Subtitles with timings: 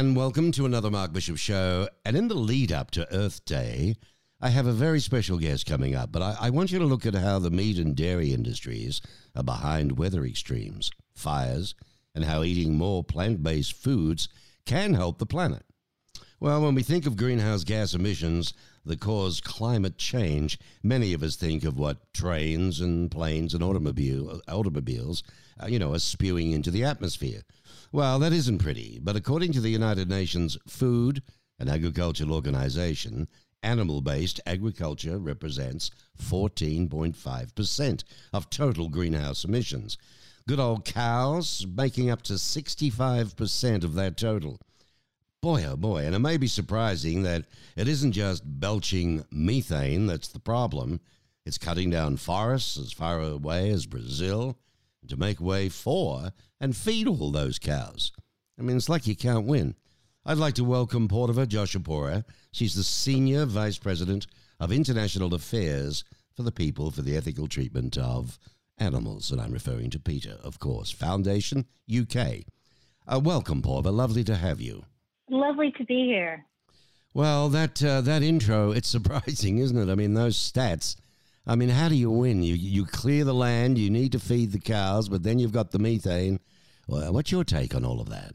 [0.00, 1.86] And welcome to another Mark Bishop show.
[2.06, 3.96] And in the lead up to Earth Day,
[4.40, 7.04] I have a very special guest coming up, but I, I, want you to look
[7.04, 9.02] at how the meat and dairy industries
[9.36, 11.74] are behind weather extremes, fires,
[12.14, 14.30] and how eating more plant based foods
[14.64, 15.64] can help the planet.
[16.40, 18.54] Well, when we think of greenhouse gas emissions
[18.84, 24.40] that cause climate change, many of us think of what trains and planes and automobile,
[24.48, 25.22] automobiles,
[25.62, 27.42] uh, you know, are spewing into the atmosphere.
[27.92, 31.22] Well, that isn't pretty, but according to the United Nations Food
[31.58, 33.28] and Agricultural Organization,
[33.62, 35.90] animal based agriculture represents
[36.22, 39.98] 14.5% of total greenhouse emissions.
[40.48, 44.58] Good old cows making up to 65% of that total.
[45.42, 50.28] Boy, oh boy, and it may be surprising that it isn't just belching methane that's
[50.28, 51.00] the problem.
[51.46, 54.58] It's cutting down forests as far away as Brazil
[55.08, 58.12] to make way for and feed all those cows.
[58.58, 59.76] I mean, it's like you can't win.
[60.26, 62.24] I'd like to welcome Poorva Joshipura.
[62.52, 64.26] She's the Senior Vice President
[64.58, 68.38] of International Affairs for the People for the Ethical Treatment of
[68.76, 69.30] Animals.
[69.30, 72.40] And I'm referring to PETA, of course, Foundation UK.
[73.06, 73.90] Uh, welcome, Poorva.
[73.90, 74.84] Lovely to have you.
[75.30, 76.44] Lovely to be here.
[77.14, 79.90] Well, that uh, that intro, it's surprising, isn't it?
[79.90, 80.96] I mean, those stats.
[81.46, 82.42] I mean, how do you win?
[82.42, 85.70] You you clear the land, you need to feed the cows, but then you've got
[85.70, 86.40] the methane.
[86.86, 88.32] Well, what's your take on all of that?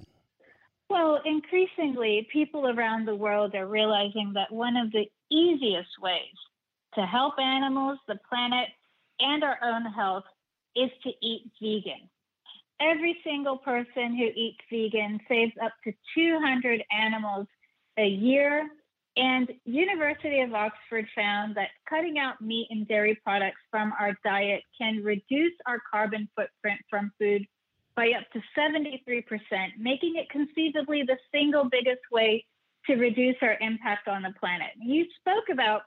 [0.89, 6.35] Well, increasingly, people around the world are realizing that one of the easiest ways
[6.93, 8.69] to help animals, the planet,
[9.19, 10.23] and our own health
[10.75, 12.09] is to eat vegan
[12.79, 17.47] every single person who eats vegan saves up to 200 animals
[17.97, 18.67] a year.
[19.17, 24.61] And University of Oxford found that cutting out meat and dairy products from our diet
[24.77, 27.45] can reduce our carbon footprint from food
[27.95, 29.31] by up to 73%,
[29.79, 32.45] making it conceivably the single biggest way
[32.87, 34.71] to reduce our impact on the planet.
[34.81, 35.83] You spoke about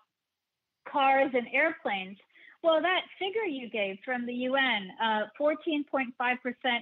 [0.90, 2.16] cars and airplanes.
[2.62, 6.10] Well, that figure you gave from the UN, uh, 14.5%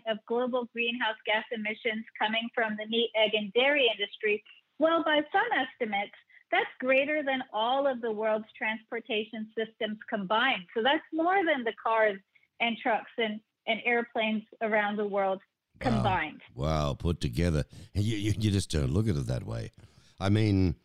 [0.09, 4.43] of global greenhouse gas emissions coming from the meat, egg, and dairy industry.
[4.79, 6.15] Well, by some estimates,
[6.51, 10.63] that's greater than all of the world's transportation systems combined.
[10.75, 12.19] So that's more than the cars
[12.61, 15.41] and trucks and, and airplanes around the world
[15.81, 16.41] combined.
[16.55, 17.65] Wow, wow put together.
[17.95, 19.73] You, you, you just don't look at it that way.
[20.19, 20.77] I mean,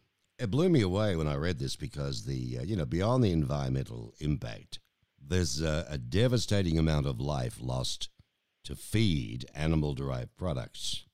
[0.42, 3.32] it blew me away when I read this because the uh, you know beyond the
[3.32, 4.80] environmental impact,
[5.20, 8.10] there's a, a devastating amount of life lost
[8.64, 11.06] to feed animal-derived products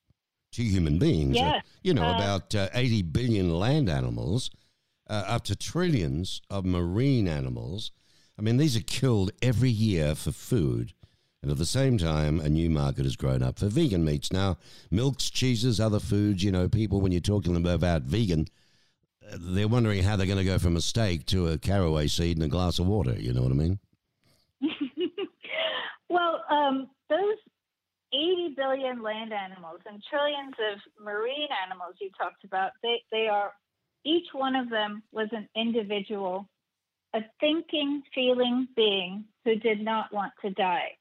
[0.53, 1.35] to human beings.
[1.35, 1.55] Yes.
[1.55, 4.49] Uh, you know, uh, about uh, 80 billion land animals,
[5.09, 7.91] uh, up to trillions of marine animals.
[8.39, 10.93] I mean, these are killed every year for food.
[11.41, 14.33] And at the same time, a new market has grown up for vegan meats.
[14.33, 14.57] Now,
[14.89, 18.47] milks, cheeses, other foods, you know, people, when you're talking about vegan,
[19.35, 22.45] they're wondering how they're going to go from a steak to a caraway seed and
[22.45, 23.13] a glass of water.
[23.13, 23.79] You know what I mean?
[26.09, 27.37] well, um, those
[28.13, 33.51] 80 billion land animals and trillions of marine animals you talked about, they, they are,
[34.05, 36.47] each one of them was an individual,
[37.13, 40.91] a thinking, feeling being who did not want to die.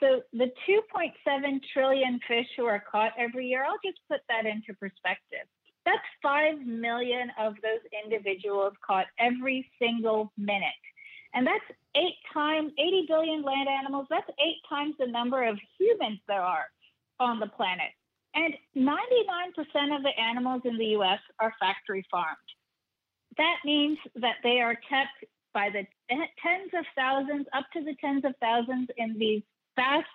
[0.00, 4.74] So the 2.7 trillion fish who are caught every year, I'll just put that into
[4.78, 5.46] perspective.
[5.84, 10.70] That's 5 million of those individuals caught every single minute.
[11.34, 11.64] And that's
[11.96, 16.66] eight times, 80 billion land animals, that's eight times the number of humans there are
[17.18, 17.90] on the planet.
[18.34, 22.36] And 99% of the animals in the US are factory farmed.
[23.36, 28.24] That means that they are kept by the tens of thousands, up to the tens
[28.24, 29.42] of thousands in these
[29.76, 30.06] vast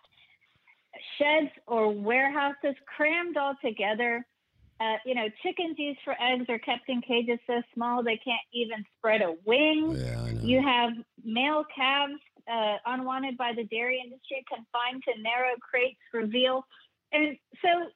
[1.18, 4.26] sheds or warehouses crammed all together
[4.80, 8.42] uh, you know, chickens used for eggs are kept in cages so small they can't
[8.54, 9.98] even spread a wing.
[9.98, 10.92] Yeah, you have
[11.24, 12.22] male calves
[12.52, 16.64] uh, unwanted by the dairy industry confined to narrow crates for veal.
[17.12, 17.90] And so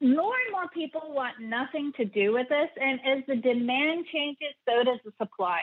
[0.00, 2.68] more and more people want nothing to do with this.
[2.80, 5.62] And as the demand changes, so does the supply.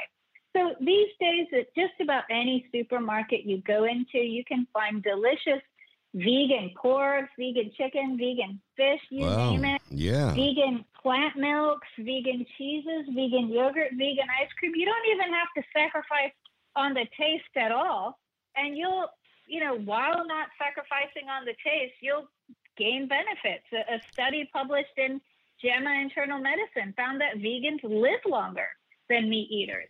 [0.56, 5.62] So these days, at just about any supermarket you go into, you can find delicious
[6.14, 9.52] vegan pork, vegan chicken, vegan fish, you wow.
[9.52, 9.82] name it.
[9.90, 10.34] Yeah.
[10.34, 14.74] Vegan plant milks, vegan cheeses, vegan yogurt, vegan ice cream.
[14.76, 16.34] You don't even have to sacrifice
[16.76, 18.20] on the taste at all.
[18.56, 19.08] And you'll,
[19.48, 22.30] you know, while not sacrificing on the taste, you'll
[22.78, 23.66] gain benefits.
[23.74, 25.20] A, a study published in
[25.62, 28.68] JAMA Internal Medicine found that vegans live longer
[29.10, 29.90] than meat eaters.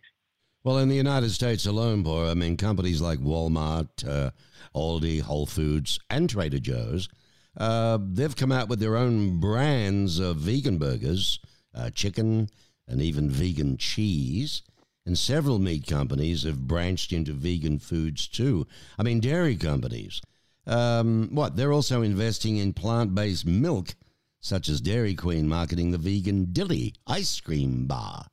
[0.64, 4.30] Well, in the United States alone, boy, I mean, companies like Walmart, uh,
[4.74, 7.08] Aldi, Whole Foods, and Trader Joe's
[7.56, 11.38] Uh, they've come out with their own brands of vegan burgers,
[11.74, 12.48] uh, chicken,
[12.88, 14.62] and even vegan cheese.
[15.06, 18.66] And several meat companies have branched into vegan foods too.
[18.98, 20.20] I mean, dairy companies.
[20.66, 21.56] Um, what?
[21.56, 23.94] They're also investing in plant based milk,
[24.40, 28.26] such as Dairy Queen marketing the vegan Dilly ice cream bar.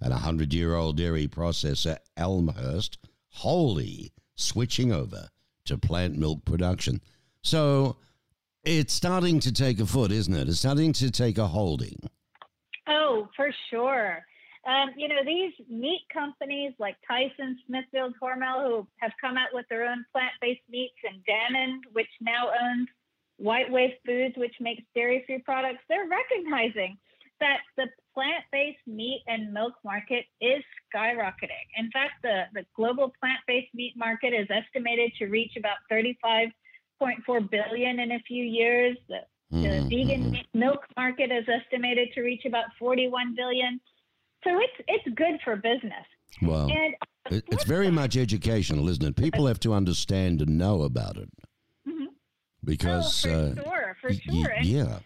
[0.00, 2.98] And a 100 year old dairy processor, Elmhurst,
[3.30, 5.28] wholly switching over
[5.64, 7.00] to plant milk production.
[7.42, 7.96] So
[8.64, 10.48] it's starting to take a foot, isn't it?
[10.48, 11.98] It's starting to take a holding.
[12.86, 14.24] Oh, for sure.
[14.66, 19.66] Um, you know, these meat companies like Tyson, Smithfield, Hormel, who have come out with
[19.70, 22.88] their own plant based meats, and Dannon, which now owns
[23.38, 26.98] White Wave Foods, which makes dairy free products, they're recognizing
[27.40, 30.62] that the plant based meat and milk market is
[30.92, 31.66] skyrocketing.
[31.76, 37.50] In fact, the, the global plant based meat market is estimated to reach about 35.4
[37.50, 38.96] billion in a few years.
[39.08, 39.18] The,
[39.50, 39.88] the mm-hmm.
[39.88, 40.58] vegan mm-hmm.
[40.58, 43.80] milk market is estimated to reach about 41 billion.
[44.44, 46.06] So it's it's good for business.
[46.42, 46.94] Well, and
[47.30, 49.16] it's very much educational, isn't it?
[49.16, 51.28] People have to understand and know about it.
[51.88, 52.06] Mm-hmm.
[52.64, 54.32] Because oh, for uh, sure, for sure.
[54.32, 54.98] Y- yeah.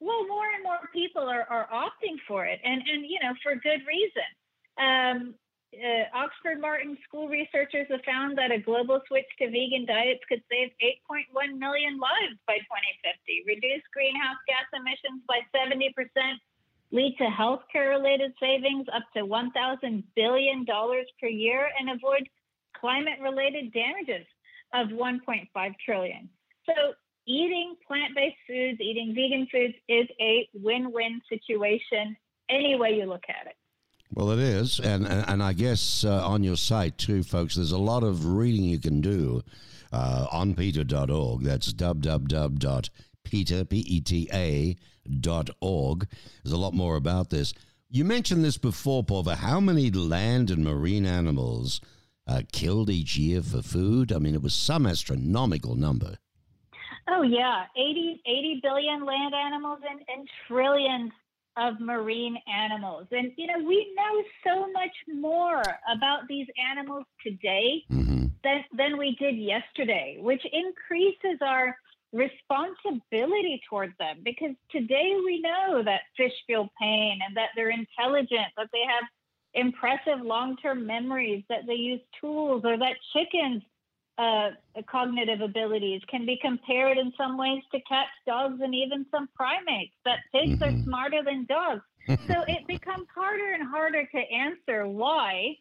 [0.00, 3.56] Well, more and more people are, are opting for it, and and you know for
[3.56, 4.28] good reason.
[4.76, 5.34] Um,
[5.72, 10.44] uh, Oxford Martin School researchers have found that a global switch to vegan diets could
[10.52, 10.68] save
[11.08, 16.36] 8.1 million lives by 2050, reduce greenhouse gas emissions by 70 percent
[16.92, 22.28] lead to healthcare related savings up to $1,000 billion per year and avoid
[22.76, 24.26] climate related damages
[24.74, 25.48] of 1.5
[25.84, 26.28] trillion.
[26.66, 26.92] So
[27.26, 32.16] eating plant-based foods, eating vegan foods is a win-win situation
[32.50, 33.56] any way you look at it.
[34.14, 37.54] Well, it is, and and I guess uh, on your site too, folks.
[37.54, 39.42] There's a lot of reading you can do
[39.90, 41.42] uh, on PETA.org.
[41.42, 42.90] That's www.peta
[43.64, 44.76] p e t a
[45.20, 46.06] dot org.
[46.42, 47.54] There's a lot more about this.
[47.88, 49.36] You mentioned this before, Poorva.
[49.36, 51.80] How many land and marine animals
[52.26, 54.12] are killed each year for food?
[54.12, 56.18] I mean, it was some astronomical number.
[57.14, 57.64] Oh, yeah.
[57.76, 61.12] 80, 80 billion land animals and, and trillions
[61.58, 63.06] of marine animals.
[63.10, 65.62] And, you know, we know so much more
[65.94, 68.26] about these animals today mm-hmm.
[68.42, 71.76] than, than we did yesterday, which increases our
[72.14, 78.48] responsibility towards them because today we know that fish feel pain and that they're intelligent,
[78.56, 79.04] that they have
[79.54, 83.62] impressive long term memories, that they use tools, or that chickens'
[84.18, 84.50] uh,
[84.90, 89.94] cognitive abilities can be compared in some ways to cats, dogs, and even some primates,
[90.04, 90.80] that pigs mm-hmm.
[90.80, 91.82] are smarter than dogs.
[92.26, 95.56] so it becomes harder and harder to answer why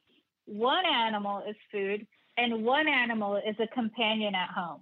[0.46, 2.06] one animal is food
[2.38, 4.82] and one animal is a companion at home.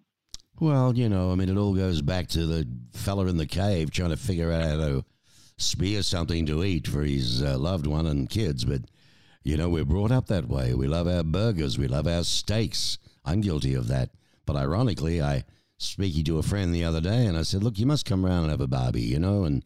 [0.60, 3.92] Well, you know, I mean, it all goes back to the fella in the cave
[3.92, 5.06] trying to figure out how to
[5.58, 8.66] spear something to eat for his uh, loved one and kids.
[8.66, 8.82] But,
[9.44, 10.74] you know, we're brought up that way.
[10.74, 12.98] We love our burgers, we love our steaks.
[13.30, 14.10] I'm guilty of that.
[14.46, 15.44] But ironically, I
[15.78, 18.44] speaking to a friend the other day, and I said, "Look, you must come around
[18.44, 19.64] and have a barbie," you know, and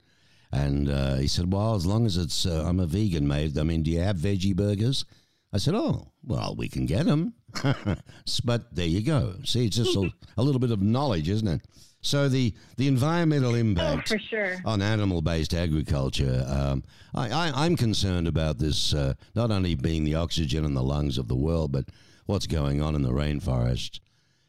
[0.51, 3.57] and uh, he said, "Well, as long as it's uh, I'm a vegan, mate.
[3.57, 5.05] I mean, do you have veggie burgers?"
[5.53, 7.35] I said, "Oh, well, we can get them."
[8.43, 9.35] but there you go.
[9.45, 11.61] See, it's just a, a, little bit of knowledge, isn't it?
[12.01, 14.57] So the, the environmental impact oh, sure.
[14.65, 16.83] on animal-based agriculture, um,
[17.15, 21.29] I, am concerned about this uh, not only being the oxygen in the lungs of
[21.29, 21.85] the world, but
[22.25, 23.99] what's going on in the rainforest.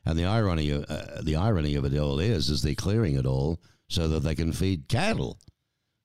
[0.07, 3.61] And the irony, uh, the irony of it all is, is they're clearing it all
[3.89, 5.39] so that they can feed cattle,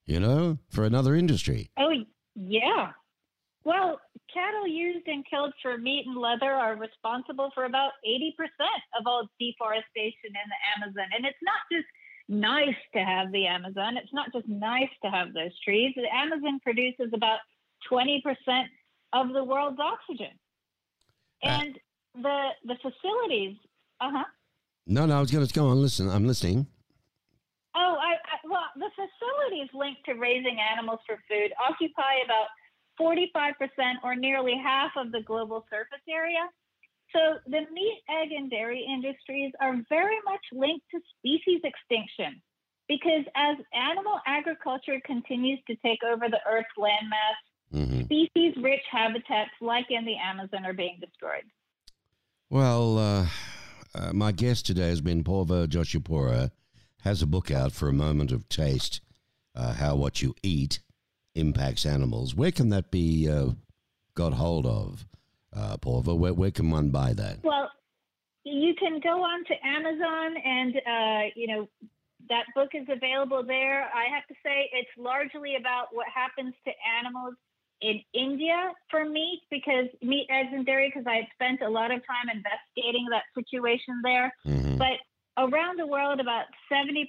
[0.06, 1.70] you know, for another industry.
[1.78, 1.92] Oh,
[2.36, 2.92] yeah.
[3.64, 4.00] Well,
[4.34, 8.32] cattle used and killed for meat and leather are responsible for about 80%
[9.00, 11.06] of all deforestation in the Amazon.
[11.16, 11.88] And it's not just
[12.30, 15.94] nice to have the Amazon, it's not just nice to have those trees.
[15.96, 17.40] The Amazon produces about
[17.92, 18.22] 20%
[19.14, 20.38] of the world's oxygen.
[21.44, 21.80] Uh, and
[22.16, 23.56] the the facilities,
[24.02, 24.26] uh huh.
[24.88, 25.82] No, no, I was going to go on.
[25.82, 26.68] Listen, I'm listening.
[27.76, 32.50] Oh, I, I, well, the facilities linked to raising animals for food occupy about
[33.00, 33.54] 45%
[34.04, 36.50] or nearly half of the global surface area.
[37.16, 42.42] So the meat, egg, and dairy industries are very much linked to species extinction
[42.88, 47.38] because as animal agriculture continues to take over the Earth's landmass,
[47.74, 48.04] mm-hmm.
[48.04, 51.44] species rich habitats like in the Amazon are being destroyed.
[52.50, 53.28] Well, uh,
[53.94, 56.52] uh, my guest today has been Poorva Joshipura,
[57.04, 59.02] has a book out for a moment of taste,
[59.56, 60.80] uh, How What You Eat
[61.36, 62.36] impacts animals.
[62.36, 63.52] Where can that be uh,
[64.16, 65.06] got hold of,
[65.56, 66.18] uh, Poorva?
[66.18, 67.44] Where, where can one buy that?
[67.44, 67.70] Well,
[68.44, 71.70] you can go on to Amazon and, uh, you know,
[72.30, 73.84] that book is available there.
[73.84, 77.36] I have to say, it's largely about what happens to animals
[77.82, 81.92] in India for meat because meat, eggs, and dairy, because I had spent a lot
[81.92, 84.34] of time investigating that situation there.
[84.46, 84.78] Mm-hmm.
[84.78, 85.00] But
[85.38, 87.06] around the world, about 70%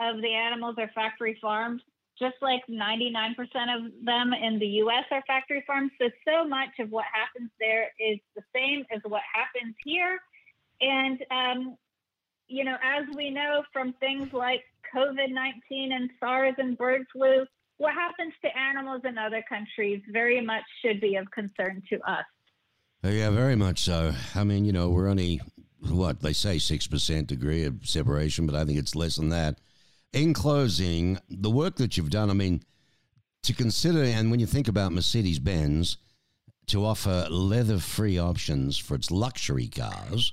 [0.00, 1.82] of the animals are factory farmed,
[2.18, 3.34] just like 99%
[3.76, 5.90] of them in the US are factory farmed.
[6.00, 10.18] So, so much of what happens there is the same as what happens here.
[10.80, 11.76] And, um,
[12.48, 17.44] you know, as we know from things like COVID 19 and SARS and bird flu,
[17.78, 22.24] what happens to animals in other countries very much should be of concern to us.
[23.04, 24.12] Uh, yeah, very much so.
[24.34, 25.40] I mean, you know, we're only,
[25.88, 29.60] what, they say 6% degree of separation, but I think it's less than that.
[30.12, 32.62] In closing, the work that you've done, I mean,
[33.44, 35.98] to consider, and when you think about Mercedes Benz,
[36.66, 40.32] to offer leather free options for its luxury cars,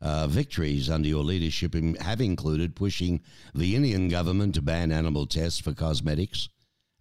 [0.00, 3.22] uh, victories under your leadership have included pushing
[3.54, 6.48] the Indian government to ban animal tests for cosmetics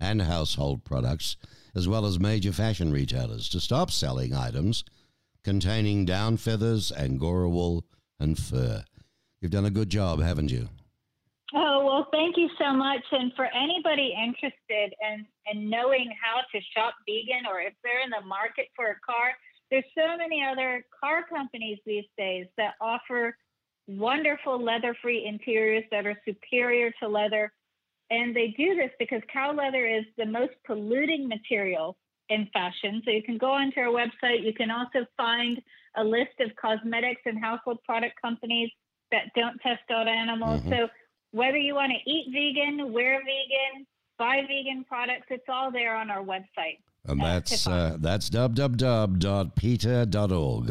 [0.03, 1.37] and household products,
[1.73, 4.83] as well as major fashion retailers, to stop selling items
[5.43, 7.85] containing down feathers, angora wool,
[8.19, 8.83] and fur.
[9.39, 10.69] You've done a good job, haven't you?
[11.55, 13.03] Oh, well, thank you so much.
[13.11, 18.09] And for anybody interested in, in knowing how to shop vegan or if they're in
[18.09, 19.33] the market for a car,
[19.69, 23.35] there's so many other car companies these days that offer
[23.87, 27.51] wonderful leather free interiors that are superior to leather
[28.13, 31.97] and they do this because cow leather is the most polluting material
[32.29, 33.01] in fashion.
[33.03, 34.43] So you can go onto our website.
[34.43, 35.59] You can also find
[35.97, 38.69] a list of cosmetics and household product companies
[39.11, 40.61] that don't test out animals.
[40.61, 40.69] Mm-hmm.
[40.69, 40.89] So
[41.31, 43.87] whether you want to eat vegan, wear vegan,
[44.19, 46.77] buy vegan products, it's all there on our website.
[47.05, 48.71] And that's uh, that's www.peta.org.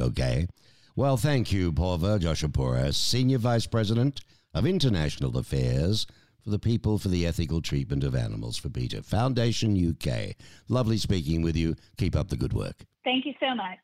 [0.00, 0.46] Okay.
[0.94, 4.20] Well, thank you, Poorva Joshipura, Senior Vice President
[4.54, 6.06] of International Affairs
[6.42, 10.34] for the People for the Ethical Treatment of Animals for PETA Foundation UK.
[10.68, 11.76] Lovely speaking with you.
[11.96, 12.84] Keep up the good work.
[13.04, 13.78] Thank you so much.